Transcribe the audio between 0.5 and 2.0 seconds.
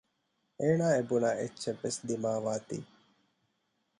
އޭނާ އެބުނާ އެއްޗެއް ވެސް